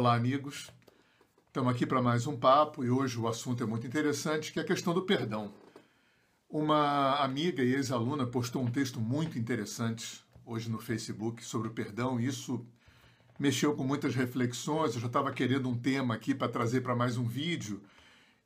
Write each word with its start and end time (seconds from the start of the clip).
Olá, 0.00 0.14
amigos. 0.14 0.70
Estamos 1.48 1.70
aqui 1.74 1.84
para 1.84 2.00
mais 2.00 2.26
um 2.26 2.34
papo 2.34 2.82
e 2.82 2.88
hoje 2.88 3.18
o 3.18 3.28
assunto 3.28 3.62
é 3.62 3.66
muito 3.66 3.86
interessante, 3.86 4.50
que 4.50 4.58
é 4.58 4.62
a 4.62 4.64
questão 4.64 4.94
do 4.94 5.02
perdão. 5.02 5.52
Uma 6.48 7.16
amiga 7.16 7.62
e 7.62 7.74
ex-aluna 7.74 8.26
postou 8.26 8.62
um 8.62 8.70
texto 8.70 8.98
muito 8.98 9.38
interessante 9.38 10.24
hoje 10.46 10.70
no 10.70 10.78
Facebook 10.78 11.44
sobre 11.44 11.68
o 11.68 11.70
perdão 11.72 12.18
e 12.18 12.24
isso 12.24 12.64
mexeu 13.38 13.76
com 13.76 13.84
muitas 13.84 14.14
reflexões. 14.14 14.94
Eu 14.94 15.02
já 15.02 15.06
estava 15.06 15.30
querendo 15.32 15.68
um 15.68 15.76
tema 15.76 16.14
aqui 16.14 16.34
para 16.34 16.48
trazer 16.48 16.80
para 16.80 16.96
mais 16.96 17.18
um 17.18 17.24
vídeo 17.24 17.82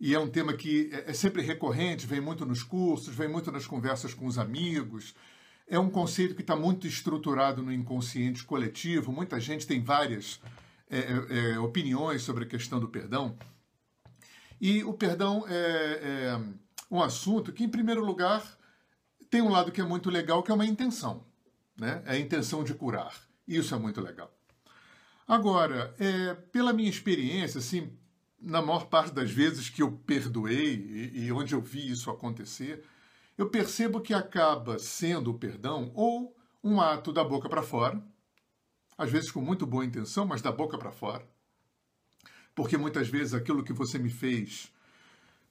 e 0.00 0.12
é 0.12 0.18
um 0.18 0.28
tema 0.28 0.54
que 0.54 0.90
é, 0.92 1.10
é 1.10 1.12
sempre 1.12 1.40
recorrente, 1.40 2.04
vem 2.04 2.20
muito 2.20 2.44
nos 2.44 2.64
cursos, 2.64 3.14
vem 3.14 3.28
muito 3.28 3.52
nas 3.52 3.64
conversas 3.64 4.12
com 4.12 4.26
os 4.26 4.38
amigos. 4.38 5.14
É 5.68 5.78
um 5.78 5.88
conceito 5.88 6.34
que 6.34 6.42
está 6.42 6.56
muito 6.56 6.88
estruturado 6.88 7.62
no 7.62 7.72
inconsciente 7.72 8.42
coletivo. 8.42 9.12
Muita 9.12 9.38
gente 9.38 9.68
tem 9.68 9.80
várias 9.80 10.40
é, 10.94 10.98
é, 10.98 11.54
é, 11.54 11.58
opiniões 11.58 12.22
sobre 12.22 12.44
a 12.44 12.46
questão 12.46 12.78
do 12.78 12.88
perdão. 12.88 13.36
E 14.60 14.84
o 14.84 14.94
perdão 14.94 15.44
é, 15.48 15.54
é, 15.56 16.40
um 16.88 17.02
assunto 17.02 17.52
que, 17.52 17.64
em 17.64 17.68
primeiro 17.68 18.04
lugar, 18.04 18.42
tem 19.28 19.42
um 19.42 19.50
lado 19.50 19.72
que 19.72 19.80
é 19.80 19.84
muito 19.84 20.08
legal, 20.08 20.42
que 20.42 20.52
é 20.52 20.54
uma 20.54 20.64
intenção. 20.64 21.24
Né? 21.76 22.00
É 22.06 22.12
a 22.12 22.18
intenção 22.18 22.62
de 22.62 22.72
curar. 22.74 23.12
Isso 23.46 23.74
é 23.74 23.78
muito 23.78 24.00
legal. 24.00 24.32
Agora, 25.26 25.92
é, 25.98 26.34
pela 26.34 26.72
minha 26.72 26.88
experiência, 26.88 27.58
assim, 27.58 27.92
na 28.40 28.62
maior 28.62 28.86
parte 28.86 29.12
das 29.12 29.30
vezes 29.30 29.68
que 29.68 29.82
eu 29.82 29.90
perdoei 29.90 30.74
e, 31.14 31.24
e 31.24 31.32
onde 31.32 31.54
eu 31.54 31.60
vi 31.60 31.90
isso 31.90 32.08
acontecer, 32.08 32.84
eu 33.36 33.50
percebo 33.50 34.00
que 34.00 34.14
acaba 34.14 34.78
sendo 34.78 35.32
o 35.32 35.38
perdão 35.38 35.90
ou 35.94 36.36
um 36.62 36.80
ato 36.80 37.12
da 37.12 37.24
boca 37.24 37.48
para 37.48 37.62
fora, 37.62 38.00
às 38.96 39.10
vezes 39.10 39.30
com 39.30 39.40
muito 39.40 39.66
boa 39.66 39.84
intenção, 39.84 40.26
mas 40.26 40.42
da 40.42 40.52
boca 40.52 40.78
para 40.78 40.92
fora. 40.92 41.26
Porque 42.54 42.76
muitas 42.76 43.08
vezes 43.08 43.34
aquilo 43.34 43.64
que 43.64 43.72
você 43.72 43.98
me 43.98 44.10
fez 44.10 44.72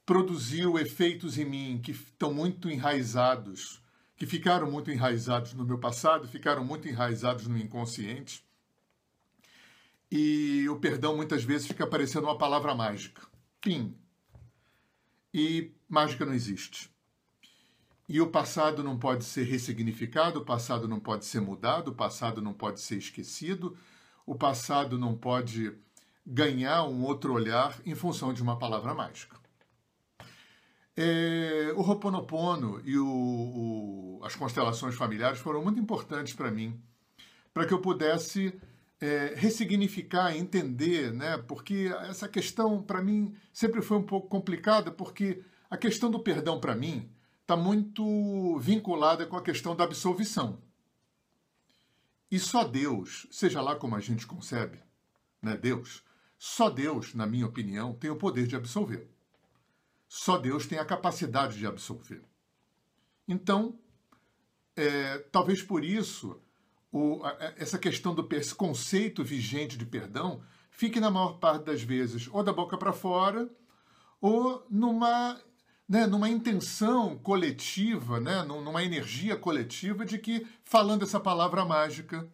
produziu 0.05 0.77
efeitos 0.77 1.37
em 1.37 1.45
mim 1.45 1.81
que 1.83 1.91
estão 1.91 2.33
muito 2.33 2.69
enraizados, 2.69 3.81
que 4.15 4.25
ficaram 4.25 4.69
muito 4.69 4.91
enraizados 4.91 5.53
no 5.53 5.65
meu 5.65 5.77
passado, 5.77 6.27
ficaram 6.27 6.63
muito 6.63 6.87
enraizados 6.87 7.47
no 7.47 7.57
inconsciente. 7.57 8.45
E 10.11 10.67
o 10.69 10.79
perdão 10.79 11.15
muitas 11.15 11.43
vezes 11.43 11.67
fica 11.67 11.87
parecendo 11.87 12.27
uma 12.27 12.37
palavra 12.37 12.75
mágica. 12.75 13.25
Pim. 13.59 13.97
E 15.33 15.71
mágica 15.89 16.25
não 16.25 16.33
existe. 16.33 16.92
E 18.07 18.19
o 18.19 18.27
passado 18.27 18.83
não 18.83 18.97
pode 18.97 19.23
ser 19.23 19.43
ressignificado, 19.43 20.39
o 20.39 20.45
passado 20.45 20.87
não 20.87 20.99
pode 20.99 21.25
ser 21.25 21.39
mudado, 21.39 21.89
o 21.89 21.95
passado 21.95 22.41
não 22.41 22.53
pode 22.53 22.81
ser 22.81 22.97
esquecido, 22.97 23.77
o 24.25 24.35
passado 24.35 24.97
não 24.97 25.15
pode 25.15 25.73
ganhar 26.25 26.83
um 26.83 27.03
outro 27.03 27.33
olhar 27.33 27.79
em 27.85 27.95
função 27.95 28.33
de 28.33 28.41
uma 28.41 28.57
palavra 28.57 28.93
mágica. 28.93 29.37
É, 30.95 31.73
o 31.75 31.81
Roponopono 31.81 32.79
e 32.85 32.97
o, 32.97 33.07
o, 33.07 34.21
as 34.23 34.35
constelações 34.35 34.95
familiares 34.95 35.39
foram 35.39 35.63
muito 35.63 35.79
importantes 35.79 36.33
para 36.33 36.51
mim, 36.51 36.79
para 37.53 37.65
que 37.65 37.73
eu 37.73 37.79
pudesse 37.79 38.53
é, 39.01 39.33
ressignificar, 39.35 40.35
entender, 40.35 41.11
né? 41.11 41.37
Porque 41.37 41.91
essa 42.07 42.27
questão 42.27 42.81
para 42.81 43.01
mim 43.01 43.33
sempre 43.51 43.81
foi 43.81 43.97
um 43.97 44.03
pouco 44.03 44.27
complicada, 44.27 44.91
porque 44.91 45.41
a 45.69 45.77
questão 45.77 46.11
do 46.11 46.19
perdão 46.19 46.59
para 46.59 46.75
mim 46.75 47.09
está 47.43 47.57
muito 47.57 48.57
vinculada 48.59 49.25
com 49.25 49.35
a 49.35 49.41
questão 49.41 49.75
da 49.75 49.83
absolvição. 49.83 50.61
E 52.31 52.39
só 52.39 52.63
Deus, 52.63 53.27
seja 53.29 53.61
lá 53.61 53.75
como 53.75 53.95
a 53.95 53.99
gente 53.99 54.25
concebe, 54.25 54.81
né, 55.41 55.55
Deus, 55.55 56.03
só 56.39 56.69
Deus, 56.69 57.13
na 57.13 57.27
minha 57.27 57.45
opinião, 57.45 57.93
tem 57.93 58.09
o 58.09 58.15
poder 58.15 58.47
de 58.47 58.55
absolver. 58.55 59.09
Só 60.07 60.37
Deus 60.37 60.65
tem 60.65 60.79
a 60.79 60.85
capacidade 60.85 61.57
de 61.57 61.67
absolver. 61.67 62.23
Então, 63.27 63.77
é, 64.75 65.19
talvez 65.31 65.61
por 65.61 65.83
isso, 65.83 66.41
o, 66.91 67.23
a, 67.23 67.53
essa 67.57 67.77
questão 67.77 68.15
do 68.15 68.27
conceito 68.55 69.23
vigente 69.23 69.77
de 69.77 69.85
perdão 69.85 70.41
fique 70.69 70.99
na 70.99 71.11
maior 71.11 71.39
parte 71.39 71.65
das 71.65 71.81
vezes 71.81 72.27
ou 72.31 72.43
da 72.43 72.53
boca 72.53 72.77
para 72.77 72.93
fora 72.93 73.49
ou 74.19 74.65
numa 74.69 75.39
né, 75.93 76.07
numa 76.07 76.27
intenção 76.27 77.15
coletiva, 77.19 78.19
né, 78.19 78.41
numa 78.41 78.83
energia 78.83 79.37
coletiva 79.37 80.03
de 80.03 80.17
que, 80.17 80.43
falando 80.63 81.03
essa 81.03 81.19
palavra 81.19 81.63
mágica, 81.63 82.27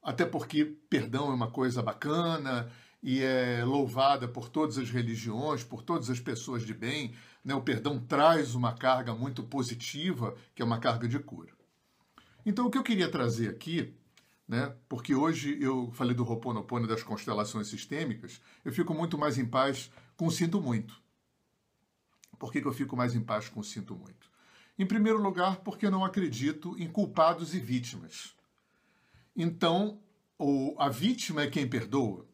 até 0.00 0.24
porque 0.24 0.64
perdão 0.88 1.32
é 1.32 1.34
uma 1.34 1.50
coisa 1.50 1.82
bacana 1.82 2.70
e 3.02 3.20
é 3.20 3.64
louvada 3.64 4.28
por 4.28 4.48
todas 4.48 4.78
as 4.78 4.88
religiões, 4.90 5.64
por 5.64 5.82
todas 5.82 6.08
as 6.08 6.20
pessoas 6.20 6.64
de 6.64 6.72
bem, 6.72 7.14
né, 7.44 7.52
o 7.52 7.62
perdão 7.62 7.98
traz 7.98 8.54
uma 8.54 8.72
carga 8.72 9.12
muito 9.12 9.42
positiva, 9.42 10.36
que 10.54 10.62
é 10.62 10.64
uma 10.64 10.78
carga 10.78 11.08
de 11.08 11.18
cura. 11.18 11.50
Então, 12.44 12.66
o 12.66 12.70
que 12.70 12.78
eu 12.78 12.84
queria 12.84 13.10
trazer 13.10 13.48
aqui 13.48 13.92
né? 14.46 14.72
Porque 14.88 15.12
hoje 15.12 15.58
eu 15.60 15.90
falei 15.90 16.14
do 16.14 16.22
Ho'oponopono 16.22 16.86
das 16.86 17.02
constelações 17.02 17.66
sistêmicas, 17.66 18.40
eu 18.64 18.72
fico 18.72 18.94
muito 18.94 19.18
mais 19.18 19.38
em 19.38 19.44
paz 19.44 19.90
com 20.16 20.30
sinto 20.30 20.62
muito. 20.62 21.04
Por 22.38 22.52
que, 22.52 22.60
que 22.60 22.68
eu 22.68 22.72
fico 22.72 22.96
mais 22.96 23.14
em 23.14 23.20
paz 23.20 23.48
com 23.48 23.62
sinto 23.62 23.94
muito? 23.94 24.30
Em 24.78 24.86
primeiro 24.86 25.20
lugar, 25.20 25.58
porque 25.58 25.88
não 25.88 26.04
acredito 26.04 26.76
em 26.78 26.88
culpados 26.88 27.54
e 27.54 27.60
vítimas. 27.60 28.34
Então, 29.34 30.00
ou 30.38 30.80
a 30.80 30.88
vítima 30.88 31.42
é 31.42 31.50
quem 31.50 31.68
perdoa. 31.68 32.26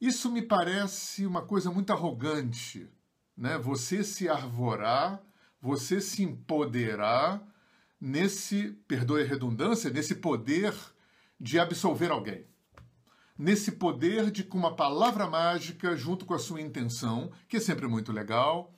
Isso 0.00 0.30
me 0.30 0.40
parece 0.40 1.26
uma 1.26 1.42
coisa 1.42 1.70
muito 1.70 1.92
arrogante, 1.92 2.88
né? 3.36 3.58
Você 3.58 4.02
se 4.02 4.28
arvorar, 4.28 5.20
você 5.60 6.00
se 6.00 6.22
empoderar 6.22 7.42
nesse, 8.00 8.72
perdoe 8.86 9.22
a 9.22 9.26
redundância, 9.26 9.90
nesse 9.90 10.14
poder 10.14 10.74
de 11.38 11.58
absolver 11.58 12.10
alguém 12.10 12.49
nesse 13.40 13.72
poder 13.72 14.30
de, 14.30 14.44
com 14.44 14.58
uma 14.58 14.76
palavra 14.76 15.26
mágica, 15.26 15.96
junto 15.96 16.26
com 16.26 16.34
a 16.34 16.38
sua 16.38 16.60
intenção, 16.60 17.32
que 17.48 17.56
é 17.56 17.60
sempre 17.60 17.86
muito 17.86 18.12
legal, 18.12 18.70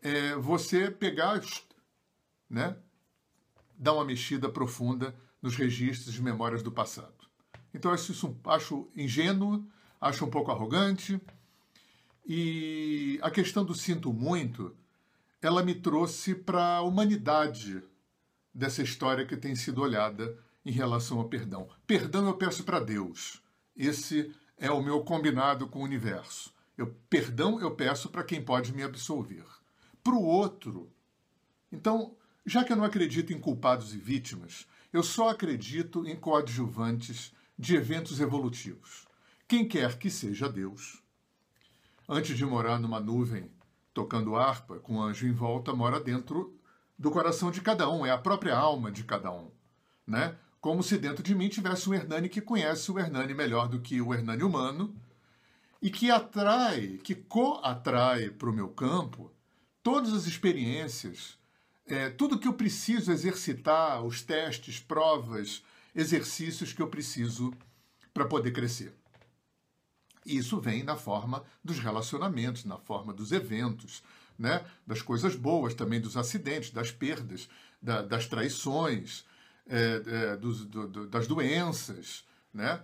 é 0.00 0.34
você 0.34 0.90
pegar, 0.90 1.42
né, 2.48 2.74
dar 3.76 3.92
uma 3.92 4.04
mexida 4.04 4.48
profunda 4.48 5.14
nos 5.42 5.56
registros 5.56 6.14
de 6.14 6.22
memórias 6.22 6.62
do 6.62 6.72
passado. 6.72 7.28
Então, 7.74 7.90
acho 7.90 8.12
isso 8.12 8.34
acho 8.46 8.88
ingênuo, 8.96 9.62
acho 10.00 10.24
um 10.24 10.30
pouco 10.30 10.50
arrogante. 10.50 11.20
E 12.26 13.18
a 13.20 13.30
questão 13.30 13.62
do 13.62 13.74
sinto 13.74 14.10
muito, 14.10 14.74
ela 15.42 15.62
me 15.62 15.74
trouxe 15.74 16.34
para 16.34 16.76
a 16.76 16.82
humanidade 16.82 17.82
dessa 18.54 18.82
história 18.82 19.26
que 19.26 19.36
tem 19.36 19.54
sido 19.54 19.82
olhada 19.82 20.38
em 20.64 20.72
relação 20.72 21.18
ao 21.18 21.28
perdão. 21.28 21.68
Perdão 21.86 22.26
eu 22.26 22.34
peço 22.34 22.64
para 22.64 22.80
Deus. 22.80 23.41
Esse 23.76 24.34
é 24.56 24.70
o 24.70 24.82
meu 24.82 25.02
combinado 25.02 25.68
com 25.68 25.80
o 25.80 25.84
universo. 25.84 26.52
Eu, 26.76 26.94
perdão 27.08 27.60
eu 27.60 27.74
peço 27.74 28.08
para 28.08 28.24
quem 28.24 28.42
pode 28.42 28.72
me 28.72 28.82
absolver. 28.82 29.44
Para 30.02 30.14
o 30.14 30.24
outro, 30.24 30.90
então, 31.70 32.14
já 32.44 32.64
que 32.64 32.72
eu 32.72 32.76
não 32.76 32.84
acredito 32.84 33.32
em 33.32 33.40
culpados 33.40 33.94
e 33.94 33.98
vítimas, 33.98 34.66
eu 34.92 35.02
só 35.02 35.30
acredito 35.30 36.06
em 36.06 36.14
coadjuvantes 36.14 37.32
de 37.58 37.74
eventos 37.76 38.20
evolutivos. 38.20 39.06
Quem 39.48 39.66
quer 39.66 39.98
que 39.98 40.10
seja 40.10 40.48
Deus. 40.48 41.02
Antes 42.08 42.36
de 42.36 42.44
morar 42.44 42.78
numa 42.78 43.00
nuvem 43.00 43.50
tocando 43.94 44.36
harpa 44.36 44.78
com 44.78 44.96
um 44.96 45.02
anjo 45.02 45.26
em 45.26 45.32
volta, 45.32 45.74
mora 45.74 46.00
dentro 46.00 46.58
do 46.98 47.10
coração 47.10 47.50
de 47.50 47.60
cada 47.60 47.88
um, 47.90 48.04
é 48.04 48.10
a 48.10 48.18
própria 48.18 48.56
alma 48.56 48.90
de 48.90 49.04
cada 49.04 49.30
um. 49.30 49.50
Né? 50.06 50.36
Como 50.62 50.80
se 50.80 50.96
dentro 50.96 51.24
de 51.24 51.34
mim 51.34 51.48
tivesse 51.48 51.90
um 51.90 51.92
Hernani 51.92 52.28
que 52.28 52.40
conhece 52.40 52.92
o 52.92 52.96
Hernani 52.96 53.34
melhor 53.34 53.68
do 53.68 53.80
que 53.80 54.00
o 54.00 54.14
Hernani 54.14 54.44
humano 54.44 54.94
e 55.82 55.90
que 55.90 56.08
atrai, 56.08 57.00
que 57.02 57.16
co-atrai 57.16 58.30
para 58.30 58.48
o 58.48 58.52
meu 58.52 58.68
campo 58.68 59.32
todas 59.82 60.12
as 60.12 60.24
experiências, 60.24 61.36
é, 61.84 62.10
tudo 62.10 62.38
que 62.38 62.46
eu 62.46 62.52
preciso 62.54 63.10
exercitar, 63.10 64.04
os 64.04 64.22
testes, 64.22 64.78
provas, 64.78 65.64
exercícios 65.92 66.72
que 66.72 66.80
eu 66.80 66.86
preciso 66.86 67.52
para 68.14 68.24
poder 68.24 68.52
crescer. 68.52 68.94
Isso 70.24 70.60
vem 70.60 70.84
na 70.84 70.94
forma 70.94 71.42
dos 71.64 71.80
relacionamentos, 71.80 72.64
na 72.64 72.78
forma 72.78 73.12
dos 73.12 73.32
eventos, 73.32 74.00
né? 74.38 74.64
das 74.86 75.02
coisas 75.02 75.34
boas, 75.34 75.74
também 75.74 76.00
dos 76.00 76.16
acidentes, 76.16 76.70
das 76.70 76.92
perdas, 76.92 77.48
da, 77.82 78.00
das 78.00 78.28
traições, 78.28 79.24
é, 79.68 80.02
é, 80.06 80.36
dos, 80.36 80.64
do, 80.64 81.06
das 81.06 81.26
doenças, 81.26 82.24
né? 82.52 82.82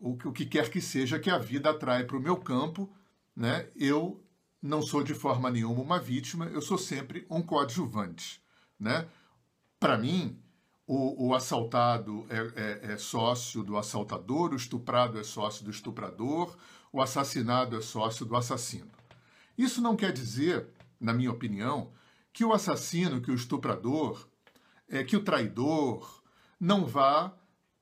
O, 0.00 0.10
o 0.10 0.32
que 0.32 0.46
quer 0.46 0.70
que 0.70 0.80
seja 0.80 1.18
que 1.18 1.30
a 1.30 1.38
vida 1.38 1.70
atrai 1.70 2.04
para 2.04 2.16
o 2.16 2.20
meu 2.20 2.36
campo, 2.36 2.92
né? 3.34 3.68
Eu 3.74 4.22
não 4.60 4.82
sou 4.82 5.02
de 5.02 5.14
forma 5.14 5.50
nenhuma 5.50 5.80
uma 5.80 5.98
vítima, 5.98 6.46
eu 6.46 6.60
sou 6.60 6.78
sempre 6.78 7.26
um 7.30 7.42
coadjuvante, 7.42 8.42
né? 8.78 9.08
Para 9.78 9.96
mim, 9.96 10.40
o, 10.86 11.28
o 11.28 11.34
assaltado 11.34 12.26
é, 12.30 12.90
é, 12.90 12.92
é, 12.92 12.96
sócio 12.96 13.62
do 13.62 13.76
assaltador, 13.76 14.52
o 14.52 14.56
estuprado 14.56 15.18
é 15.18 15.22
sócio 15.22 15.64
do 15.64 15.70
estuprador, 15.70 16.56
o 16.90 17.02
assassinado 17.02 17.76
é 17.76 17.80
sócio 17.82 18.24
do 18.24 18.34
assassino. 18.34 18.90
Isso 19.56 19.82
não 19.82 19.94
quer 19.94 20.12
dizer, 20.12 20.66
na 20.98 21.12
minha 21.12 21.30
opinião, 21.30 21.92
que 22.32 22.44
o 22.44 22.52
assassino, 22.52 23.20
que 23.20 23.30
o 23.30 23.34
estuprador, 23.34 24.26
é, 24.88 25.04
que 25.04 25.16
o 25.16 25.22
traidor 25.22 26.17
não 26.60 26.86
vá 26.86 27.32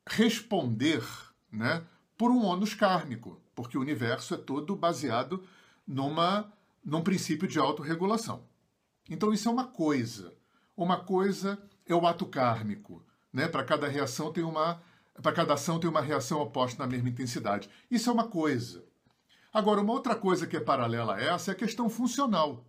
responder 0.06 1.02
né, 1.50 1.84
por 2.16 2.30
um 2.30 2.44
ônus 2.44 2.74
kármico, 2.74 3.40
porque 3.54 3.76
o 3.76 3.80
universo 3.80 4.34
é 4.34 4.36
todo 4.36 4.76
baseado 4.76 5.44
numa, 5.86 6.52
num 6.84 7.02
princípio 7.02 7.48
de 7.48 7.58
autorregulação. 7.58 8.44
Então 9.08 9.32
isso 9.32 9.48
é 9.48 9.52
uma 9.52 9.66
coisa. 9.66 10.32
Uma 10.76 10.98
coisa 10.98 11.58
é 11.86 11.94
o 11.94 12.06
ato 12.06 12.26
kármico. 12.26 13.04
Né? 13.32 13.48
Para 13.48 13.64
cada 13.64 13.86
reação 13.86 14.32
tem 14.32 14.44
uma. 14.44 14.82
Para 15.22 15.32
cada 15.32 15.54
ação 15.54 15.80
tem 15.80 15.88
uma 15.88 16.02
reação 16.02 16.40
oposta 16.42 16.82
na 16.82 16.90
mesma 16.90 17.08
intensidade. 17.08 17.70
Isso 17.90 18.10
é 18.10 18.12
uma 18.12 18.28
coisa. 18.28 18.84
Agora, 19.52 19.80
uma 19.80 19.94
outra 19.94 20.14
coisa 20.14 20.46
que 20.46 20.56
é 20.56 20.60
paralela 20.60 21.14
a 21.14 21.20
essa 21.20 21.50
é 21.50 21.52
a 21.52 21.56
questão 21.56 21.88
funcional, 21.88 22.66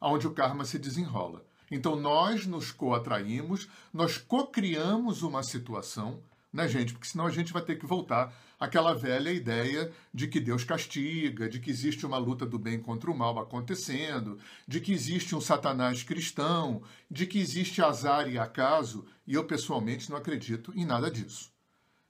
onde 0.00 0.26
o 0.26 0.32
karma 0.32 0.64
se 0.64 0.80
desenrola. 0.80 1.46
Então, 1.74 1.96
nós 1.96 2.46
nos 2.46 2.70
coatraímos, 2.70 3.68
nós 3.92 4.16
cocriamos 4.16 5.22
uma 5.22 5.42
situação 5.42 6.22
né, 6.54 6.68
gente? 6.68 6.92
Porque 6.92 7.08
senão 7.08 7.26
a 7.26 7.30
gente 7.32 7.52
vai 7.52 7.62
ter 7.62 7.76
que 7.76 7.84
voltar 7.84 8.32
àquela 8.60 8.94
velha 8.94 9.32
ideia 9.32 9.92
de 10.14 10.28
que 10.28 10.38
Deus 10.38 10.62
castiga, 10.62 11.48
de 11.48 11.58
que 11.58 11.68
existe 11.68 12.06
uma 12.06 12.16
luta 12.16 12.46
do 12.46 12.60
bem 12.60 12.78
contra 12.78 13.10
o 13.10 13.18
mal 13.18 13.36
acontecendo, 13.40 14.38
de 14.66 14.80
que 14.80 14.92
existe 14.92 15.34
um 15.34 15.40
satanás 15.40 16.04
cristão, 16.04 16.80
de 17.10 17.26
que 17.26 17.40
existe 17.40 17.82
azar 17.82 18.30
e 18.30 18.38
acaso, 18.38 19.04
e 19.26 19.34
eu 19.34 19.44
pessoalmente 19.44 20.08
não 20.08 20.16
acredito 20.16 20.72
em 20.76 20.84
nada 20.84 21.10
disso. 21.10 21.50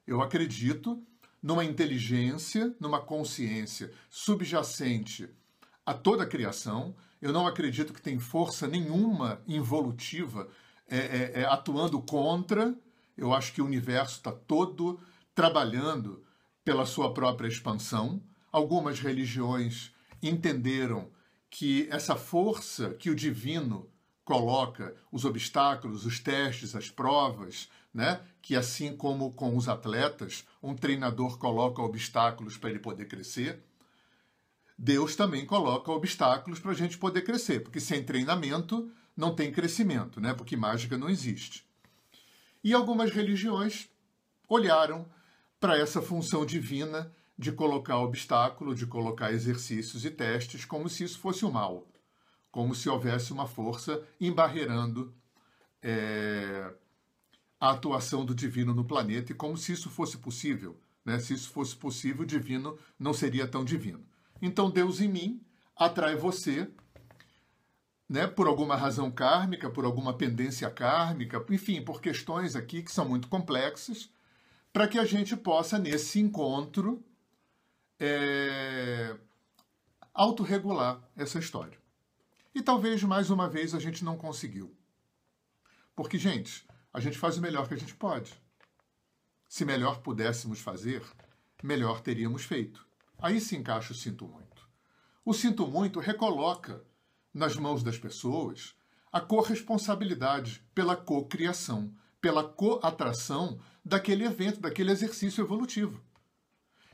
Eu 0.06 0.20
acredito 0.20 1.02
numa 1.43 1.64
inteligência, 1.64 2.76
numa 2.78 3.00
consciência 3.00 3.90
subjacente 4.11 5.26
a 5.87 5.94
toda 5.94 6.25
a 6.25 6.28
criação. 6.28 6.94
Eu 7.25 7.32
não 7.32 7.47
acredito 7.47 7.94
que 7.94 8.03
tem 8.03 8.19
força 8.19 8.69
nenhuma 8.69 9.41
involutiva 9.49 10.47
é, 10.87 10.99
é, 10.99 11.32
é, 11.41 11.44
atuando 11.47 11.99
contra 12.03 12.76
eu 13.17 13.32
acho 13.32 13.55
que 13.55 13.62
o 13.62 13.65
universo 13.65 14.17
está 14.17 14.31
todo 14.31 15.00
trabalhando 15.35 16.23
pela 16.62 16.85
sua 16.85 17.15
própria 17.15 17.49
expansão. 17.49 18.23
Algumas 18.53 19.00
religiões 19.00 19.91
entenderam 20.23 21.09
que 21.49 21.88
essa 21.91 22.15
força 22.15 22.91
que 22.91 23.09
o 23.09 23.17
divino 23.17 23.88
coloca, 24.23 24.94
os 25.11 25.25
obstáculos, 25.25 26.05
os 26.05 26.21
testes, 26.21 26.76
as 26.76 26.91
provas, 26.91 27.71
né? 27.93 28.21
que 28.43 28.55
assim 28.55 28.94
como 28.94 29.32
com 29.32 29.56
os 29.56 29.67
atletas, 29.67 30.44
um 30.62 30.75
treinador 30.75 31.38
coloca 31.38 31.81
obstáculos 31.81 32.59
para 32.59 32.69
ele 32.69 32.81
poder 32.81 33.06
crescer, 33.06 33.65
Deus 34.76 35.15
também 35.15 35.47
coloca 35.47 35.93
obstáculos 35.93 36.59
para 36.59 36.73
a 36.73 36.75
gente 36.75 36.99
poder 36.99 37.23
crescer, 37.23 37.61
porque 37.61 37.81
sem 37.81 38.03
treinamento 38.03 38.91
não 39.17 39.35
tem 39.35 39.53
crescimento, 39.53 40.21
né? 40.21 40.35
porque 40.35 40.56
mágica 40.56 40.99
não 40.99 41.09
existe. 41.09 41.65
E 42.62 42.73
algumas 42.73 43.11
religiões 43.12 43.88
olharam 44.49 45.06
para 45.61 45.79
essa 45.79 46.03
função 46.03 46.44
divina 46.44 47.12
de 47.38 47.53
colocar 47.53 47.99
obstáculo, 47.99 48.75
de 48.75 48.87
colocar 48.87 49.32
exercícios 49.32 50.05
e 50.05 50.11
testes, 50.11 50.65
como 50.65 50.88
se 50.88 51.05
isso 51.05 51.19
fosse 51.19 51.44
o 51.44 51.50
mal, 51.50 51.87
como 52.50 52.75
se 52.75 52.88
houvesse 52.88 53.32
uma 53.32 53.47
força 53.47 54.03
embarreirando 54.21 55.15
é, 55.82 56.73
a 57.61 57.71
atuação 57.71 58.25
do 58.25 58.35
divino 58.35 58.75
no 58.75 58.85
planeta 58.85 59.32
e 59.32 59.35
como 59.35 59.56
se 59.56 59.73
isso 59.73 59.91
fosse 59.91 60.19
possível. 60.19 60.79
Né? 61.05 61.19
Se 61.19 61.35
isso 61.35 61.50
fosse 61.50 61.76
possível, 61.76 62.23
o 62.23 62.26
divino 62.26 62.79
não 62.99 63.12
seria 63.12 63.47
tão 63.47 63.65
divino. 63.65 64.05
Então, 64.46 64.70
Deus 64.70 65.00
em 65.00 65.08
mim 65.08 65.41
atrai 65.75 66.17
você 66.17 66.70
né, 68.06 68.26
por 68.26 68.46
alguma 68.46 68.76
razão 68.76 69.11
kármica, 69.11 69.70
por 69.70 69.87
alguma 69.87 70.12
pendência 70.12 70.70
kármica, 70.70 71.43
enfim, 71.49 71.81
por 71.81 71.99
questões 71.99 72.55
aqui 72.55 72.82
que 72.82 72.93
são 72.93 73.08
muito 73.08 73.26
complexas, 73.26 74.11
para 74.70 74.87
que 74.87 74.99
a 74.99 75.05
gente 75.06 75.35
possa, 75.35 75.79
nesse 75.79 76.20
encontro, 76.20 77.02
é, 77.99 79.17
autorregular 80.12 81.00
essa 81.17 81.38
história. 81.38 81.79
E 82.55 82.61
talvez, 82.61 83.02
mais 83.02 83.31
uma 83.31 83.49
vez, 83.49 83.75
a 83.75 83.79
gente 83.79 84.05
não 84.05 84.19
conseguiu. 84.19 84.76
Porque, 85.97 86.19
gente, 86.19 86.67
a 86.93 87.00
gente 87.00 87.17
faz 87.17 87.38
o 87.38 87.40
melhor 87.40 87.67
que 87.67 87.73
a 87.73 87.79
gente 87.79 87.94
pode. 87.94 88.35
Se 89.49 89.64
melhor 89.64 90.02
pudéssemos 90.02 90.61
fazer, 90.61 91.02
melhor 91.62 92.02
teríamos 92.02 92.44
feito. 92.44 92.87
Aí 93.25 93.41
se 93.41 93.56
encaixa 93.56 93.94
o 93.94 93.97
sinto 93.97 94.29
muito. 94.29 94.69
O 95.25 95.32
sinto 95.32 95.67
muito 95.67 95.99
recoloca 95.99 96.85
nas 97.32 97.56
mãos 97.56 97.82
das 97.82 97.97
pessoas 97.97 98.75
a 99.11 99.19
corresponsabilidade 99.19 100.62
pela 100.75 100.94
cocriação, 100.94 101.91
pela 102.21 102.44
coatração 102.47 103.59
daquele 103.82 104.26
evento, 104.26 104.61
daquele 104.61 104.91
exercício 104.91 105.43
evolutivo. 105.43 106.03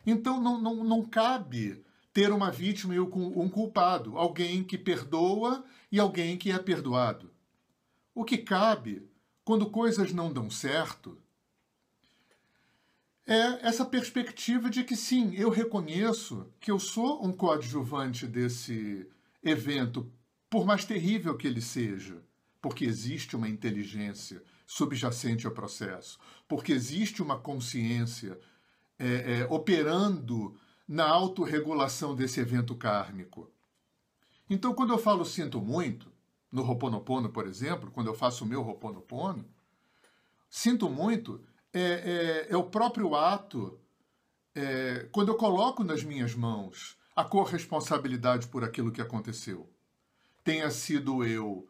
Então 0.07 0.41
não, 0.41 0.61
não, 0.61 0.85
não 0.85 1.05
cabe 1.05 1.85
ter 2.13 2.31
uma 2.31 2.49
vítima 2.49 2.95
e 2.95 3.01
um 3.01 3.49
culpado, 3.49 4.17
alguém 4.17 4.63
que 4.63 4.79
perdoa 4.79 5.65
e 5.91 5.99
alguém 5.99 6.39
que 6.39 6.53
é 6.53 6.61
perdoado. 6.61 7.29
O 8.15 8.25
que 8.25 8.39
cabe, 8.39 9.11
quando 9.45 9.69
coisas 9.69 10.13
não 10.13 10.33
dão 10.33 10.49
certo, 10.49 11.21
é 13.31 13.65
essa 13.69 13.85
perspectiva 13.85 14.69
de 14.69 14.83
que 14.83 14.97
sim, 14.97 15.33
eu 15.37 15.51
reconheço 15.51 16.53
que 16.59 16.69
eu 16.69 16.81
sou 16.81 17.25
um 17.25 17.33
coadjuvante 17.33 18.27
desse 18.27 19.09
evento 19.41 20.11
por 20.51 20.67
mais 20.67 20.85
terrível 20.85 21.37
que 21.37 21.47
ele 21.47 21.61
seja, 21.61 22.21
porque 22.61 22.85
existe 22.85 23.37
uma 23.37 23.49
inteligência 23.49 24.43
subjacente 24.67 25.47
ao 25.47 25.53
processo, 25.53 26.19
porque 26.49 26.73
existe 26.73 27.23
uma 27.23 27.39
consciência 27.39 28.37
é, 28.99 29.43
é, 29.43 29.47
operando 29.49 30.59
na 30.89 31.09
autorregulação 31.09 32.17
desse 32.17 32.41
evento 32.41 32.75
kármico. 32.75 33.49
Então, 34.49 34.75
quando 34.75 34.93
eu 34.93 34.99
falo 34.99 35.25
sinto 35.25 35.61
muito, 35.61 36.11
no 36.51 36.63
Roponopono, 36.63 37.29
por 37.29 37.47
exemplo, 37.47 37.93
quando 37.93 38.09
eu 38.09 38.15
faço 38.15 38.45
o 38.45 38.49
meu 38.49 38.61
Roponopono, 38.61 39.47
sinto 40.49 40.91
muito 40.91 41.41
é, 41.73 41.81
é, 41.81 42.47
é 42.51 42.57
o 42.57 42.65
próprio 42.65 43.15
ato, 43.15 43.81
é, 44.55 45.09
quando 45.13 45.29
eu 45.29 45.37
coloco 45.37 45.85
nas 45.85 46.03
minhas 46.03 46.35
mãos 46.35 46.97
a 47.15 47.25
corresponsabilidade 47.25 48.49
por 48.49 48.65
aquilo 48.65 48.91
que 48.91 49.01
aconteceu 49.01 49.69
tenha 50.43 50.71
sido 50.71 51.25
eu 51.25 51.69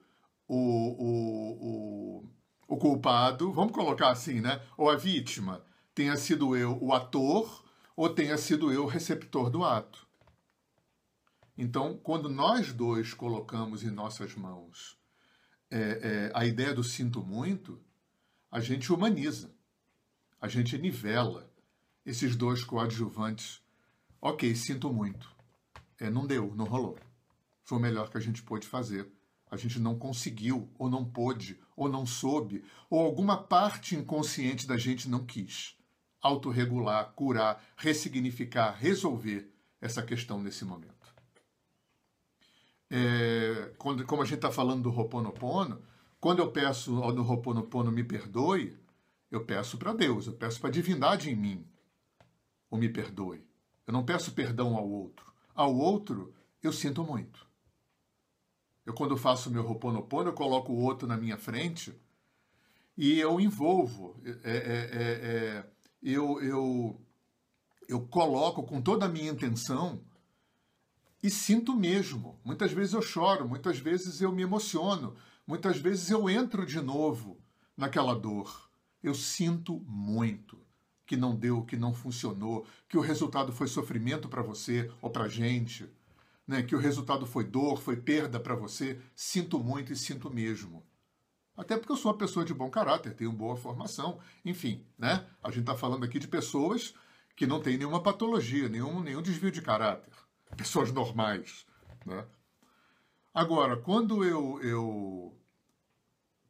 o, 0.49 0.57
o, 0.57 2.25
o, 2.25 2.29
o 2.69 2.77
culpado, 2.77 3.53
vamos 3.53 3.73
colocar 3.73 4.11
assim, 4.11 4.41
né? 4.41 4.61
Ou 4.77 4.91
a 4.91 4.97
vítima, 4.97 5.65
tenha 5.95 6.17
sido 6.17 6.57
eu 6.57 6.79
o 6.83 6.93
ator, 6.93 7.65
ou 7.95 8.09
tenha 8.09 8.37
sido 8.37 8.73
eu 8.73 8.85
o 8.85 8.89
receptor 8.89 9.51
do 9.51 9.63
ato. 9.65 10.07
Então, 11.57 11.99
quando 12.03 12.29
nós 12.29 12.73
dois 12.73 13.13
colocamos 13.13 13.85
em 13.85 13.91
nossas 13.91 14.35
mãos 14.35 14.99
é, 15.71 15.79
é, 15.79 16.33
a 16.35 16.45
ideia 16.45 16.75
do 16.75 16.83
sinto 16.83 17.23
muito, 17.23 17.79
a 18.51 18.61
gente 18.61 18.93
humaniza, 18.93 19.55
a 20.41 20.49
gente 20.49 20.79
nivela 20.79 21.51
esses 22.05 22.35
dois 22.35 22.65
coadjuvantes. 22.65 23.63
Ok, 24.21 24.55
sinto 24.55 24.93
muito. 24.93 25.31
É, 25.99 26.09
não 26.09 26.27
deu, 26.27 26.55
não 26.55 26.65
rolou 26.65 26.99
foi 27.71 27.79
o 27.79 27.81
melhor 27.81 28.11
que 28.11 28.19
a 28.19 28.21
gente 28.21 28.43
pôde 28.43 28.67
fazer. 28.67 29.09
A 29.49 29.57
gente 29.57 29.79
não 29.79 29.97
conseguiu, 29.97 30.69
ou 30.77 30.91
não 30.91 31.05
pôde, 31.05 31.61
ou 31.77 31.89
não 31.89 32.05
soube, 32.05 32.65
ou 32.89 32.99
alguma 32.99 33.37
parte 33.37 33.95
inconsciente 33.95 34.67
da 34.67 34.77
gente 34.77 35.09
não 35.09 35.25
quis 35.25 35.77
autorregular, 36.21 37.13
curar, 37.15 37.65
ressignificar, 37.77 38.73
resolver 38.73 39.51
essa 39.81 40.03
questão 40.03 40.43
nesse 40.43 40.65
momento. 40.65 41.15
É, 42.91 43.73
quando, 43.79 44.05
como 44.05 44.23
a 44.23 44.25
gente 44.25 44.35
está 44.35 44.51
falando 44.51 44.83
do 44.83 44.91
Roponopono, 44.91 45.81
quando 46.21 46.41
eu 46.41 46.51
peço 46.51 46.91
no 46.91 47.23
Roponopono 47.23 47.93
me 47.93 48.03
perdoe, 48.03 48.77
eu 49.31 49.45
peço 49.45 49.79
para 49.79 49.93
Deus, 49.93 50.27
eu 50.27 50.33
peço 50.35 50.61
para 50.61 50.69
a 50.69 50.73
divindade 50.73 51.31
em 51.31 51.37
mim 51.37 51.67
o 52.71 52.77
me 52.77 52.89
perdoe. 52.89 53.45
Eu 53.87 53.93
não 53.93 54.05
peço 54.05 54.33
perdão 54.33 54.77
ao 54.77 54.89
outro. 54.89 55.33
Ao 55.55 55.75
outro, 55.75 56.33
eu 56.63 56.73
sinto 56.73 57.03
muito. 57.03 57.49
Eu, 58.87 58.95
quando 58.95 59.17
faço 59.17 59.51
meu 59.51 59.67
Ho'oponopono, 59.67 60.31
eu 60.31 60.35
coloco 60.35 60.73
o 60.73 60.81
outro 60.81 61.07
na 61.07 61.17
minha 61.17 61.37
frente 61.37 61.95
e 62.97 63.19
eu 63.19 63.41
envolvo. 63.41 64.17
É, 64.25 64.31
é, 64.31 64.55
é, 64.55 65.03
é, 65.03 65.71
eu, 66.03 66.41
eu, 66.41 67.01
eu 67.89 68.07
coloco 68.07 68.63
com 68.63 68.81
toda 68.81 69.07
a 69.07 69.09
minha 69.09 69.31
intenção 69.31 70.01
e 71.23 71.29
sinto 71.29 71.75
mesmo. 71.75 72.41
Muitas 72.45 72.73
vezes 72.73 72.95
eu 72.95 73.03
choro, 73.03 73.49
muitas 73.49 73.79
vezes 73.79 74.21
eu 74.21 74.33
me 74.33 74.43
emociono, 74.43 75.17
muitas 75.47 75.79
vezes 75.79 76.11
eu 76.11 76.31
entro 76.31 76.65
de 76.65 76.81
novo 76.81 77.39
naquela 77.77 78.15
dor. 78.15 78.70
Eu 79.03 79.15
sinto 79.15 79.81
muito 79.87 80.59
que 81.07 81.17
não 81.17 81.35
deu, 81.35 81.63
que 81.65 81.77
não 81.77 81.93
funcionou, 81.93 82.67
que 82.89 82.97
o 82.97 83.01
resultado 83.01 83.53
foi 83.53 83.67
sofrimento 83.67 84.29
para 84.29 84.43
você 84.43 84.91
ou 85.03 85.11
para 85.11 85.27
gente, 85.27 85.89
né? 86.47 86.63
que 86.63 86.77
o 86.77 86.79
resultado 86.79 87.27
foi 87.27 87.45
dor, 87.45 87.81
foi 87.81 87.97
perda 87.97 88.39
para 88.39 88.55
você. 88.55 89.01
Sinto 89.15 89.59
muito 89.59 89.93
e 89.93 89.97
sinto 89.97 90.31
mesmo. 90.31 90.87
Até 91.57 91.77
porque 91.77 91.93
eu 91.93 91.97
sou 91.97 92.13
uma 92.13 92.19
pessoa 92.19 92.45
de 92.45 92.55
bom 92.55 92.71
caráter, 92.71 93.15
tenho 93.15 93.33
boa 93.33 93.57
formação, 93.57 94.19
enfim, 94.45 94.87
né? 94.97 95.27
A 95.43 95.51
gente 95.51 95.61
está 95.61 95.77
falando 95.77 96.05
aqui 96.05 96.19
de 96.19 96.29
pessoas 96.29 96.95
que 97.37 97.47
não 97.47 97.61
têm 97.61 97.77
nenhuma 97.77 98.03
patologia, 98.03 98.69
nenhum, 98.69 99.01
nenhum 99.01 99.21
desvio 99.21 99.51
de 99.51 99.61
caráter. 99.61 100.13
Pessoas 100.57 100.93
normais, 100.93 101.67
né? 102.07 102.25
Agora, 103.35 103.77
quando 103.77 104.25
eu, 104.25 104.61
eu 104.63 105.39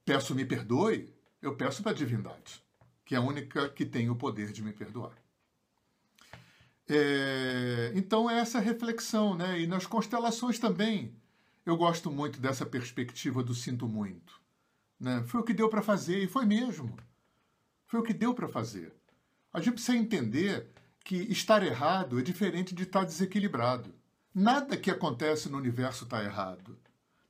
peço 0.05 0.35
me 0.35 0.45
perdoe, 0.45 1.13
eu 1.43 1.57
peço 1.57 1.83
para 1.83 1.93
a 1.93 1.95
divindade, 1.95 2.63
que 3.05 3.15
é 3.15 3.19
a 3.19 3.23
única 3.23 3.69
que 3.69 3.85
tem 3.85 4.11
o 4.11 4.17
poder 4.17 4.53
de 4.53 4.63
me 4.63 4.73
perdoar. 4.73 5.17
É, 6.89 7.93
então 7.95 8.29
é 8.29 8.41
essa 8.41 8.59
reflexão, 8.59 9.37
né? 9.37 9.61
E 9.61 9.67
nas 9.67 9.87
constelações 9.87 10.59
também, 10.59 11.15
eu 11.65 11.77
gosto 11.77 12.11
muito 12.11 12.41
dessa 12.41 12.67
perspectiva 12.67 13.43
do 13.43 13.55
sinto 13.55 13.87
muito. 13.87 14.41
Né? 14.99 15.23
Foi 15.27 15.41
o 15.41 15.45
que 15.45 15.55
deu 15.55 15.69
para 15.69 15.83
fazer, 15.83 16.19
e 16.23 16.27
foi 16.27 16.45
mesmo. 16.45 16.97
Foi 17.87 18.01
o 18.01 18.03
que 18.03 18.13
deu 18.13 18.35
para 18.35 18.49
fazer. 18.49 18.93
A 19.53 19.61
gente 19.61 19.75
precisa 19.75 19.97
entender 19.97 20.69
que 21.05 21.17
estar 21.17 21.63
errado 21.63 22.19
é 22.19 22.23
diferente 22.23 22.75
de 22.75 22.83
estar 22.83 23.05
desequilibrado. 23.05 23.95
Nada 24.35 24.77
que 24.77 24.91
acontece 24.91 25.49
no 25.49 25.59
universo 25.59 26.05
está 26.05 26.23
errado. 26.23 26.79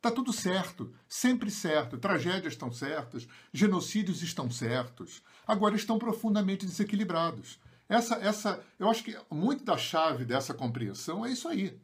Está 0.00 0.10
tudo 0.10 0.32
certo, 0.32 0.94
sempre 1.06 1.50
certo. 1.50 1.98
Tragédias 1.98 2.54
estão 2.54 2.72
certas, 2.72 3.28
genocídios 3.52 4.22
estão 4.22 4.50
certos. 4.50 5.22
Agora 5.46 5.76
estão 5.76 5.98
profundamente 5.98 6.64
desequilibrados. 6.64 7.60
Essa, 7.86 8.14
essa, 8.14 8.64
eu 8.78 8.88
acho 8.88 9.04
que 9.04 9.14
muito 9.30 9.62
da 9.62 9.76
chave 9.76 10.24
dessa 10.24 10.54
compreensão 10.54 11.26
é 11.26 11.30
isso 11.30 11.46
aí. 11.46 11.78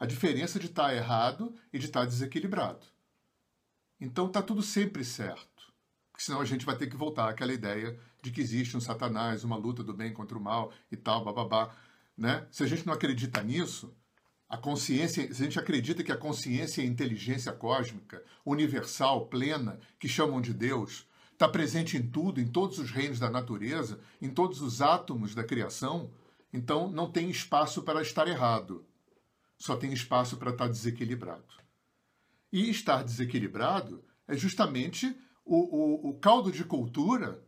A 0.00 0.06
diferença 0.06 0.58
de 0.58 0.64
estar 0.64 0.94
errado 0.96 1.54
e 1.70 1.78
de 1.78 1.84
estar 1.84 2.06
desequilibrado. 2.06 2.86
Então 4.00 4.26
está 4.26 4.40
tudo 4.40 4.62
sempre 4.62 5.04
certo. 5.04 5.74
Porque 6.10 6.24
senão 6.24 6.40
a 6.40 6.46
gente 6.46 6.64
vai 6.64 6.74
ter 6.78 6.86
que 6.86 6.96
voltar 6.96 7.28
àquela 7.28 7.52
ideia 7.52 8.00
de 8.22 8.30
que 8.30 8.40
existe 8.40 8.78
um 8.78 8.80
satanás, 8.80 9.44
uma 9.44 9.56
luta 9.56 9.84
do 9.84 9.92
bem 9.92 10.10
contra 10.10 10.38
o 10.38 10.40
mal 10.40 10.72
e 10.90 10.96
tal, 10.96 11.22
bababá. 11.22 11.76
Né? 12.16 12.46
Se 12.50 12.62
a 12.62 12.66
gente 12.66 12.86
não 12.86 12.94
acredita 12.94 13.42
nisso, 13.42 13.94
a 14.48 14.56
consciência, 14.56 15.32
se 15.32 15.42
a 15.42 15.44
gente 15.44 15.58
acredita 15.58 16.04
que 16.04 16.12
a 16.12 16.16
consciência 16.16 16.82
é 16.82 16.84
a 16.84 16.88
inteligência 16.88 17.52
cósmica, 17.52 18.22
universal, 18.44 19.26
plena, 19.26 19.80
que 19.98 20.08
chamam 20.08 20.40
de 20.40 20.52
Deus, 20.52 21.06
está 21.32 21.48
presente 21.48 21.96
em 21.96 22.08
tudo, 22.08 22.40
em 22.40 22.46
todos 22.46 22.78
os 22.78 22.90
reinos 22.90 23.18
da 23.18 23.30
natureza, 23.30 24.00
em 24.20 24.30
todos 24.30 24.60
os 24.60 24.80
átomos 24.80 25.34
da 25.34 25.42
criação, 25.42 26.10
então 26.52 26.88
não 26.88 27.10
tem 27.10 27.28
espaço 27.28 27.82
para 27.82 28.00
estar 28.00 28.28
errado. 28.28 28.84
Só 29.58 29.76
tem 29.76 29.92
espaço 29.92 30.36
para 30.36 30.52
estar 30.52 30.68
desequilibrado. 30.68 31.44
E 32.52 32.70
estar 32.70 33.02
desequilibrado 33.02 34.04
é 34.28 34.36
justamente 34.36 35.16
o, 35.44 35.56
o, 35.56 36.10
o 36.10 36.18
caldo 36.18 36.52
de 36.52 36.64
cultura 36.64 37.42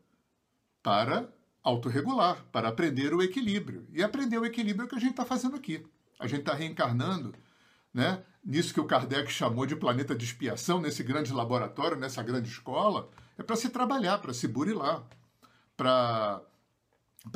para 0.82 1.32
autorregular, 1.62 2.44
para 2.50 2.68
aprender 2.68 3.14
o 3.14 3.22
equilíbrio. 3.22 3.86
E 3.92 4.02
aprender 4.02 4.38
o 4.38 4.44
equilíbrio 4.44 4.82
é 4.82 4.86
o 4.86 4.88
que 4.88 4.96
a 4.96 5.00
gente 5.00 5.10
está 5.10 5.24
fazendo 5.24 5.56
aqui. 5.56 5.84
A 6.18 6.26
gente 6.26 6.40
está 6.40 6.54
reencarnando 6.54 7.34
né, 7.92 8.22
nisso 8.44 8.72
que 8.72 8.80
o 8.80 8.86
Kardec 8.86 9.30
chamou 9.30 9.66
de 9.66 9.76
planeta 9.76 10.14
de 10.14 10.24
expiação, 10.24 10.80
nesse 10.80 11.02
grande 11.02 11.32
laboratório, 11.32 11.96
nessa 11.96 12.22
grande 12.22 12.48
escola, 12.48 13.08
é 13.38 13.42
para 13.42 13.56
se 13.56 13.68
trabalhar, 13.68 14.18
para 14.18 14.32
se 14.32 14.48
burilar, 14.48 15.04
para 15.76 16.42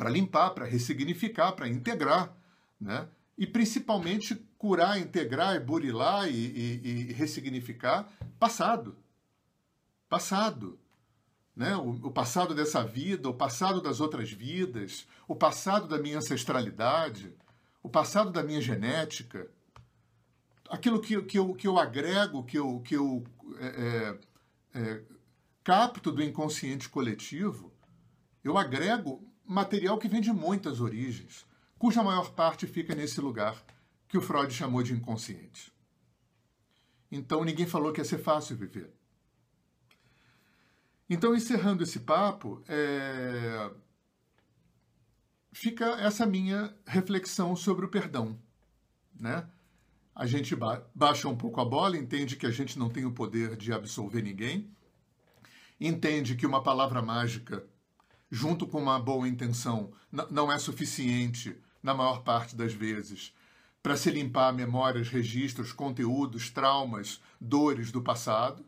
limpar, 0.09 0.51
para 0.51 0.65
ressignificar, 0.65 1.51
para 1.51 1.67
integrar. 1.67 2.33
Né? 2.79 3.07
e 3.41 3.47
principalmente 3.47 4.35
curar, 4.55 4.99
integrar, 4.99 5.59
burilar 5.65 6.29
e, 6.29 6.35
e, 6.35 7.07
e 7.09 7.13
ressignificar 7.13 8.07
passado. 8.39 8.95
Passado. 10.07 10.77
Né? 11.55 11.75
O, 11.75 11.89
o, 11.89 12.11
passado 12.11 12.53
dessa 12.53 12.83
vida, 12.83 13.27
o 13.27 13.33
passado 13.33 13.81
das 13.81 13.99
outras 13.99 14.31
vidas, 14.31 15.07
o 15.27 15.35
passado 15.35 15.87
da 15.87 15.97
minha 15.97 16.19
ancestralidade, 16.19 17.33
o 17.83 17.89
passado 17.89 18.31
da 18.31 18.43
minha 18.43 18.61
genética, 18.61 19.49
aquilo 20.69 21.01
que, 21.01 21.21
que, 21.23 21.37
eu, 21.37 21.53
que 21.53 21.67
eu 21.67 21.77
agrego, 21.77 22.43
que 22.43 22.57
eu, 22.57 22.79
que 22.81 22.95
eu 22.95 23.23
é, 23.59 24.19
é, 24.75 24.79
é 24.79 25.01
capto 25.63 26.11
do 26.11 26.23
inconsciente 26.23 26.89
coletivo, 26.89 27.71
eu 28.43 28.57
agrego 28.57 29.27
material 29.45 29.97
que 29.97 30.07
vem 30.07 30.21
de 30.21 30.31
muitas 30.31 30.79
origens 30.79 31.45
cuja 31.77 32.03
maior 32.03 32.31
parte 32.33 32.67
fica 32.67 32.93
nesse 32.93 33.19
lugar 33.19 33.55
que 34.07 34.15
o 34.15 34.21
Freud 34.21 34.53
chamou 34.53 34.83
de 34.83 34.93
inconsciente. 34.93 35.73
Então 37.11 37.43
ninguém 37.43 37.65
falou 37.65 37.91
que 37.91 37.99
ia 37.99 38.05
ser 38.05 38.19
fácil 38.19 38.55
viver. 38.55 38.93
Então, 41.09 41.35
encerrando 41.35 41.83
esse 41.83 41.99
papo, 41.99 42.63
é... 42.69 43.69
fica 45.51 45.85
essa 45.99 46.25
minha 46.25 46.73
reflexão 46.85 47.55
sobre 47.55 47.85
o 47.85 47.89
perdão. 47.89 48.39
Né? 49.19 49.45
A 50.15 50.25
gente 50.25 50.55
ba 50.55 50.85
baixa 50.95 51.27
um 51.27 51.35
pouco 51.35 51.59
a 51.59 51.65
bola, 51.65 51.97
entende 51.97 52.35
que 52.35 52.45
a 52.45 52.51
gente 52.51 52.79
não 52.79 52.89
tem 52.89 53.05
o 53.05 53.11
poder 53.11 53.55
de 53.55 53.73
absolver 53.73 54.21
ninguém, 54.21 54.69
entende 55.79 56.35
que 56.35 56.45
uma 56.45 56.63
palavra 56.63 57.01
mágica, 57.01 57.65
junto 58.29 58.65
com 58.65 58.81
uma 58.81 58.99
boa 58.99 59.27
intenção, 59.27 59.91
não 60.29 60.51
é 60.51 60.57
suficiente 60.57 61.55
na 61.83 61.93
maior 61.93 62.23
parte 62.23 62.55
das 62.55 62.73
vezes, 62.73 63.33
para 63.81 63.97
se 63.97 64.11
limpar 64.11 64.53
memórias, 64.53 65.09
registros, 65.09 65.73
conteúdos, 65.73 66.49
traumas, 66.49 67.19
dores 67.39 67.91
do 67.91 68.01
passado. 68.01 68.63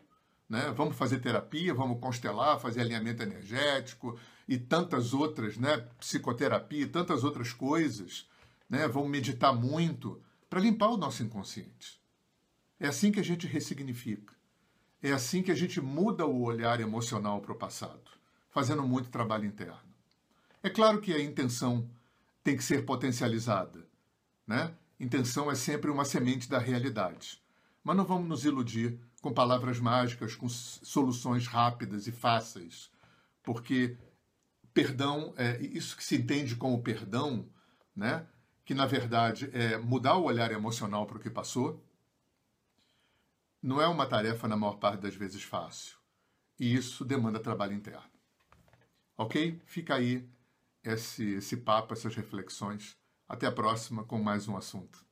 Né? 0.49 0.73
Vamos 0.75 0.97
fazer 0.97 1.19
terapia, 1.19 1.73
vamos 1.73 1.99
constelar, 1.99 2.59
fazer 2.59 2.81
alinhamento 2.81 3.21
energético 3.21 4.17
e 4.47 4.57
tantas 4.57 5.13
outras, 5.13 5.57
né? 5.57 5.77
psicoterapia, 5.99 6.87
tantas 6.87 7.23
outras 7.23 7.53
coisas. 7.53 8.27
Né? 8.69 8.87
Vamos 8.87 9.09
meditar 9.09 9.53
muito 9.53 10.21
para 10.49 10.59
limpar 10.59 10.89
o 10.89 10.97
nosso 10.97 11.23
inconsciente. 11.23 12.01
É 12.79 12.87
assim 12.87 13.11
que 13.11 13.19
a 13.19 13.23
gente 13.23 13.47
ressignifica. 13.47 14.33
É 15.01 15.11
assim 15.11 15.41
que 15.41 15.51
a 15.51 15.55
gente 15.55 15.81
muda 15.81 16.25
o 16.25 16.43
olhar 16.43 16.79
emocional 16.79 17.41
para 17.41 17.51
o 17.51 17.57
passado, 17.57 18.11
fazendo 18.49 18.83
muito 18.83 19.09
trabalho 19.09 19.45
interno. 19.45 19.93
É 20.61 20.69
claro 20.69 21.01
que 21.01 21.13
a 21.13 21.21
intenção 21.21 21.89
tem 22.43 22.55
que 22.55 22.63
ser 22.63 22.85
potencializada. 22.85 23.85
Né? 24.47 24.73
Intenção 24.99 25.51
é 25.51 25.55
sempre 25.55 25.91
uma 25.91 26.05
semente 26.05 26.49
da 26.49 26.57
realidade. 26.59 27.41
Mas 27.83 27.97
não 27.97 28.05
vamos 28.05 28.27
nos 28.27 28.45
iludir 28.45 28.97
com 29.21 29.33
palavras 29.33 29.79
mágicas, 29.79 30.35
com 30.35 30.47
soluções 30.49 31.47
rápidas 31.47 32.07
e 32.07 32.11
fáceis, 32.11 32.89
porque 33.41 33.97
perdão, 34.73 35.33
é, 35.37 35.61
isso 35.61 35.95
que 35.95 36.03
se 36.03 36.15
entende 36.15 36.55
como 36.55 36.81
perdão, 36.81 37.47
né? 37.95 38.27
que 38.65 38.73
na 38.73 38.85
verdade 38.85 39.49
é 39.53 39.77
mudar 39.77 40.15
o 40.15 40.23
olhar 40.23 40.51
emocional 40.51 41.05
para 41.05 41.17
o 41.17 41.19
que 41.19 41.29
passou, 41.29 41.83
não 43.61 43.81
é 43.81 43.87
uma 43.87 44.05
tarefa, 44.05 44.47
na 44.47 44.57
maior 44.57 44.77
parte 44.77 45.01
das 45.01 45.15
vezes, 45.15 45.41
fácil. 45.41 45.97
E 46.59 46.75
isso 46.75 47.05
demanda 47.05 47.39
trabalho 47.39 47.73
interno. 47.73 48.11
Ok? 49.17 49.61
Fica 49.65 49.95
aí 49.95 50.29
esse, 50.83 51.35
esse 51.35 51.57
papo, 51.57 51.93
essas 51.93 52.15
reflexões. 52.15 52.97
Até 53.27 53.47
a 53.47 53.51
próxima 53.51 54.03
com 54.03 54.21
mais 54.21 54.47
um 54.47 54.57
assunto. 54.57 55.05